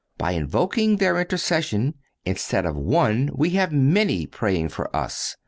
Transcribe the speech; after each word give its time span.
By 0.17 0.31
invoking 0.31 0.95
their 0.97 1.21
intercession, 1.21 1.93
instead 2.25 2.65
of 2.65 2.75
one 2.75 3.29
we 3.35 3.51
have 3.51 3.71
many 3.71 4.25
praying 4.25 4.69
for 4.69 4.89
us. 4.95 5.35